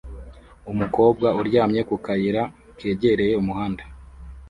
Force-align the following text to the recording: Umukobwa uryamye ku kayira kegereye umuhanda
Umukobwa 0.71 1.27
uryamye 1.39 1.81
ku 1.89 1.95
kayira 2.05 2.43
kegereye 2.77 3.33
umuhanda 3.41 3.83